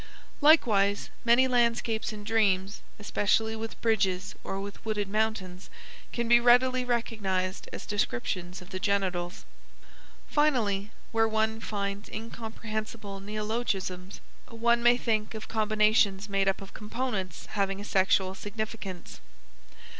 Likewise 0.41 1.11
many 1.25 1.47
landscapes 1.47 2.11
in 2.11 2.23
dreams, 2.23 2.81
especially 2.97 3.55
with 3.55 3.79
bridges 3.81 4.33
or 4.43 4.59
with 4.59 4.83
wooded 4.83 5.07
mountains, 5.07 5.69
can 6.11 6.27
be 6.27 6.39
readily 6.39 6.83
recognized 6.83 7.69
as 7.71 7.85
descriptions 7.85 8.63
of 8.63 8.71
the 8.71 8.79
genitals. 8.79 9.45
Finally 10.27 10.89
where 11.11 11.27
one 11.27 11.59
finds 11.59 12.09
incomprehensible 12.09 13.19
neologisms 13.19 14.21
one 14.49 14.81
may 14.81 14.97
think 14.97 15.35
of 15.35 15.47
combinations 15.47 16.27
made 16.27 16.47
up 16.47 16.61
of 16.63 16.73
components 16.73 17.45
having 17.51 17.79
a 17.79 17.85
sexual 17.85 18.33
significance. 18.33 19.19